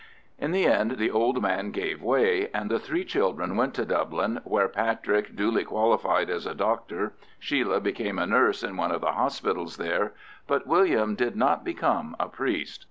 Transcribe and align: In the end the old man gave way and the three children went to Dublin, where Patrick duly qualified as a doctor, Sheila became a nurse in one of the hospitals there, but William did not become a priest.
In 0.39 0.49
the 0.51 0.65
end 0.65 0.97
the 0.97 1.11
old 1.11 1.43
man 1.43 1.69
gave 1.69 2.01
way 2.01 2.49
and 2.55 2.71
the 2.71 2.79
three 2.79 3.05
children 3.05 3.55
went 3.55 3.75
to 3.75 3.85
Dublin, 3.85 4.41
where 4.43 4.67
Patrick 4.67 5.35
duly 5.35 5.63
qualified 5.63 6.27
as 6.27 6.47
a 6.47 6.55
doctor, 6.55 7.13
Sheila 7.37 7.79
became 7.79 8.17
a 8.17 8.25
nurse 8.25 8.63
in 8.63 8.77
one 8.77 8.91
of 8.91 9.01
the 9.01 9.11
hospitals 9.11 9.77
there, 9.77 10.13
but 10.47 10.65
William 10.65 11.13
did 11.13 11.35
not 11.35 11.63
become 11.63 12.15
a 12.19 12.27
priest. 12.27 12.79